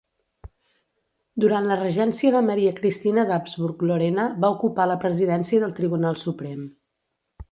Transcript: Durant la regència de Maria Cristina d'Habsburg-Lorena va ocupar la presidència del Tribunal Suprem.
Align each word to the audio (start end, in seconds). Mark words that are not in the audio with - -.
Durant 1.43 1.67
la 1.71 1.75
regència 1.81 2.31
de 2.35 2.41
Maria 2.47 2.71
Cristina 2.79 3.25
d'Habsburg-Lorena 3.31 4.25
va 4.45 4.51
ocupar 4.57 4.89
la 4.93 4.97
presidència 5.05 5.63
del 5.65 5.79
Tribunal 5.81 6.21
Suprem. 6.25 6.65